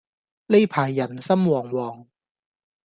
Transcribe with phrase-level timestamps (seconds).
[0.47, 2.07] 呢排人心惶惶